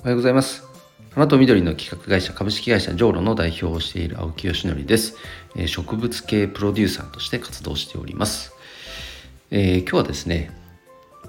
[0.00, 0.64] おはようございます。
[1.10, 5.18] 花と緑の企画会社株式会社ジョーロの代表をしている青木よしのりです、
[5.54, 8.54] え、植物系プロデューサーとして活動しております、
[9.50, 10.56] えー、今日はですね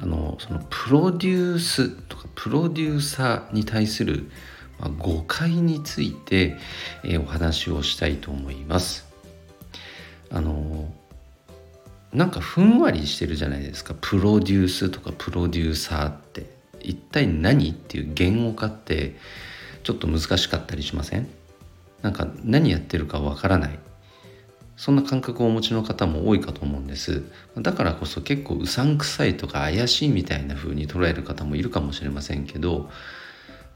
[0.00, 4.30] あのそのプロデュースとかプロデューサーに対する、
[4.78, 6.56] ま、誤解について、
[7.02, 9.08] えー、お話をしたいと思います。
[10.30, 10.94] あの
[12.12, 13.96] なんかふんわりしてるじゃないですか。
[14.00, 16.61] プロデュースとかプロデューサーって。
[16.84, 19.16] 一体何っていう言語化って
[19.82, 21.28] ちょっと難しかったりしません？
[22.02, 23.78] なんか何やってるかわからない。
[24.76, 27.22] そんな感覚をお持ちの方も多いかと思うんです。
[27.56, 32.90] だからこそ結構うさんくさいとか怪しいみたいな風に捉える方もいるかもしれませんけど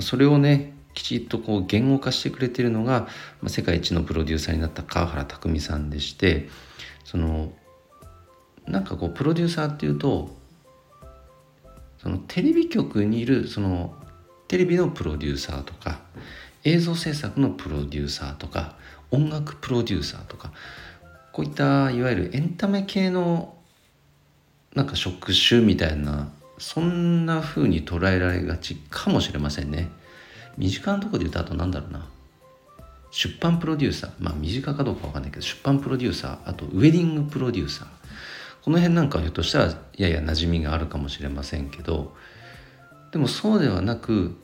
[0.00, 3.06] それをねきちっとこう言語化してくれてるのが
[3.46, 6.48] 世界一のプロデューサーになった川原拓海さんでして
[7.04, 7.52] その
[8.66, 10.36] なんかこうプロデューサーっていうと
[12.02, 13.94] そのテレビ局にいるその
[14.46, 16.00] テレビのプロデューサーとか
[16.64, 18.76] 映像制作のプロデューサーとか
[19.10, 20.52] 音楽プロデューサーとか
[21.32, 23.54] こういったいわゆるエンタメ系の
[24.74, 29.88] なんか職種みたいなそんな風に捉えられがちかもしれませんね。
[30.56, 32.06] 身近なとこで言うとあとなんだろうな。
[33.10, 34.10] 出版プロデューサー。
[34.18, 36.38] まあ身近かどうかわかんないけど出版プロデューサー。
[36.44, 37.86] あとウェディングプロデューサー。
[38.68, 42.14] この辺なんかひょっとしたらやや馴染みがあるかもしれませんけど
[43.12, 44.36] でもそうではなく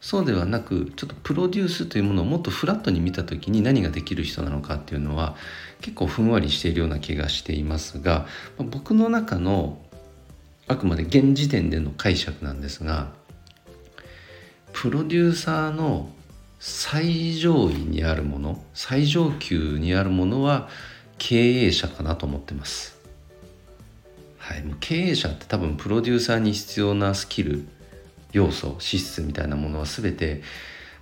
[0.00, 5.34] そうではなくちょっとプロデュースというものをもっとフラットに見た時に何ができる人なのかっていうのは
[5.80, 8.28] 結構ふんわりしているような気がしていますが
[8.58, 9.82] 僕の中の
[10.68, 13.10] あくまで現時点での解釈なんですが
[14.72, 16.10] プロデューサーの
[16.60, 20.68] 最上位にあるもの最上級にあるものは
[21.18, 22.98] 経営者かなと思ってます。
[24.38, 27.66] はい、もう経営者って多分プロデューサーに必要なスキル
[28.32, 30.42] 要素資質みたいなものは全て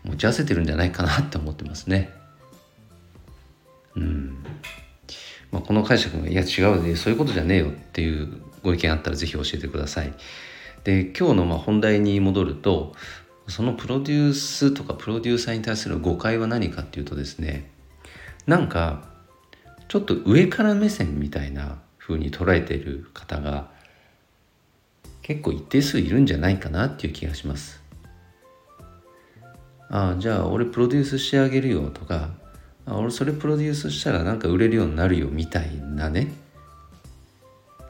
[0.05, 2.11] 持ち合わせてるんじゃないかなって思ってますね。
[3.97, 4.45] うん
[5.51, 10.13] まあ、この解釈がいや違うでそういうことじゃねえよっていうご意見あったら是非教えてください。
[10.85, 12.95] で今日のま本題に戻ると
[13.49, 17.71] そのプロデュースとかプロデューサーに対する誤解は何かっていうとですね
[18.47, 19.12] なんか
[19.93, 23.69] ちょっと上から目線みたいな風に捉えてる方が
[25.21, 27.79] 結構一定数いるんじゃないかなっていう気がします。
[29.91, 32.31] ああじゃあ俺プロデュースしてあげるよとか
[32.87, 36.33] あ俺それプロデュースしたらなんか売れるようになるよみたいなね。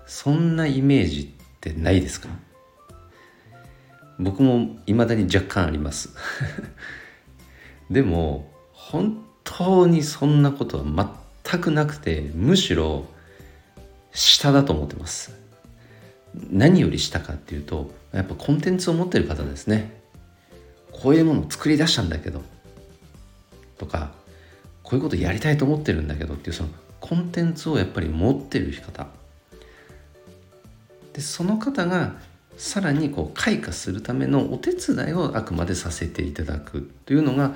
[0.04, 2.28] そんなイメージってないですか？
[4.18, 6.16] 僕も未だに若干あります。
[7.92, 10.84] でも本当にそんなことは
[11.52, 13.04] 全くなくてむしろ
[14.12, 15.32] 下だと思ってます。
[16.50, 20.00] 何より下かっていうとやっぱコンテンツを持ってる方ですね。
[20.90, 22.42] こういうものを作り出したんだけど
[23.76, 24.12] とか
[24.82, 26.70] こういうことやりたいと思ってるんだけどっていうその
[27.00, 29.08] コンテンツをやっぱり持ってる方。
[31.12, 32.14] でその方が
[32.56, 37.54] さらにこう開花するためのお手伝いをあくまでさせていただくというのが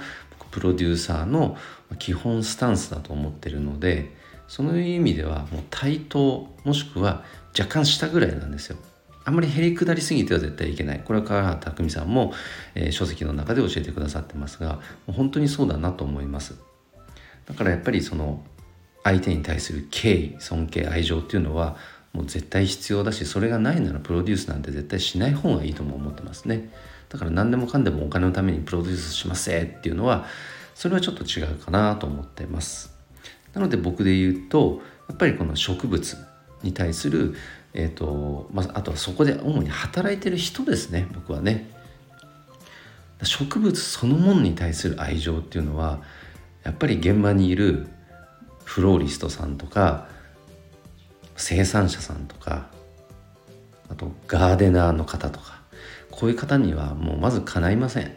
[0.56, 1.58] プロデューサーの
[1.98, 4.10] 基本スタンスだと思ってるので
[4.48, 7.24] その意味ではもう対等もしくは
[7.56, 8.78] 若干下ぐらいなんですよ。
[9.26, 11.02] あんまりへりくだりすぎては絶対いけない。
[11.04, 12.32] これは川原拓さんも、
[12.76, 16.54] えー、書籍の中で教えてくださってますが、もう本当にそうだなと思います。
[17.44, 18.44] だからやっぱりその
[19.02, 21.76] 相手に対する敬意、尊敬、愛情っていうのは
[22.12, 26.70] もう絶対必要だし、それがないならプロデュースなんて絶対しない方がいいとも思ってますね。
[27.08, 30.26] だから何でもかんでもお金のためにプロデュースしますっていうのは
[30.74, 32.94] それはちょっと違うかなと思ってます。
[33.54, 36.16] なので僕で言うとやっぱりこの植物
[36.62, 37.34] に対する
[37.78, 41.70] えーとまあ、あとはそこで主に働いてる人ですね僕はね。
[43.22, 46.02] 植物そのものに対する愛情っていうのは
[46.64, 47.86] やっぱり現場にいる
[48.64, 50.08] フローリストさんとか
[51.36, 52.68] 生産者さんとか
[53.88, 55.60] あとガーデナーの方とか
[56.16, 58.12] こういう方にはもうまず叶いません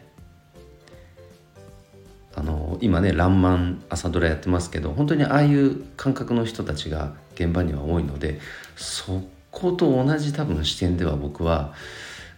[2.36, 8.40] あの今ね「らんまん」朝ドラやってますけど本当にああいう感覚の人たちが現場には多いので
[8.78, 11.74] そこと同じ多分視点では僕は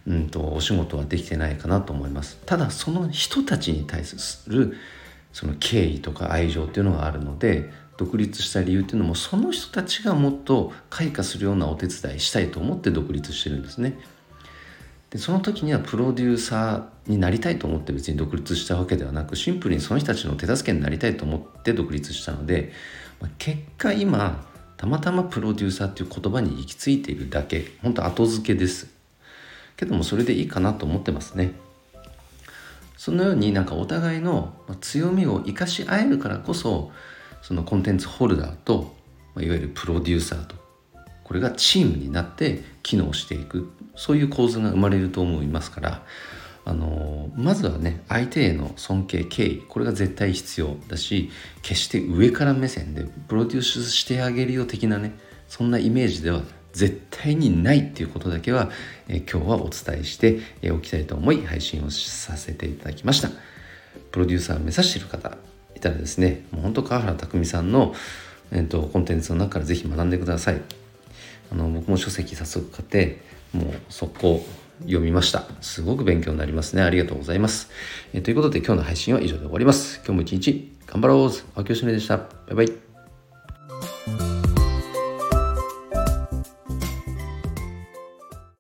[0.08, 4.76] うんとお仕事はできてないかなと思いますただその人たちに対する
[5.32, 14.00] その敬意とか愛情っていうのがあるので独立した理由っていうのもその人たちがもっと開花するようなお手伝いしたいと思って独立してるんですね。
[15.12, 22.72] でその時にはプロデューサーになりたいと思って別に独立したわけではなくシンプルにその人たちの手助けになりたいと思って独立したので、
[23.20, 24.46] まあ、結果今
[24.78, 28.88] たまたまプロデューサーっていう言葉に行き着いているだけ本当後付けです。
[29.76, 31.54] けどもそれでいいかなと思ってますね。
[32.98, 36.92] そのようになんかお互いの強みを生かし合えるからこそ
[37.42, 38.96] そのコンテンツホルダーと
[39.38, 40.56] いわゆるプロデューサーと
[41.32, 43.72] これがチームになって機能していく。
[43.96, 46.04] そういう構図が生まれると思いますから。
[46.66, 49.64] あのまずはね相手への尊敬敬意。
[49.70, 51.32] これが絶対必要だし
[51.62, 55.18] 決して上から目線でプロデュースしてあげるよ的なね
[55.48, 56.42] そんなイメージでは
[56.74, 58.70] 絶対にないっていうことだけは、
[59.08, 60.40] え今日はお伝えして
[60.70, 63.30] おきたいと思い配信をさせていただきました。
[64.12, 65.38] プロデューサーを目指している方
[65.78, 67.96] いたらですねもう本当川原拓実さんの、
[68.52, 70.81] えーと、コンテンツの中から是非学んでください。
[71.52, 73.22] あの僕も書籍早速買って
[73.54, 74.46] もう速攻
[74.82, 75.44] 読みました。
[75.62, 76.82] すごく勉強になりますね。
[76.82, 77.70] ありがとうございます。
[78.14, 79.98] え、ということで今日の配信は以上で終わります。
[79.98, 82.18] 今日も一日頑張ろう青木よしのりでした。
[82.18, 82.91] バイバイ。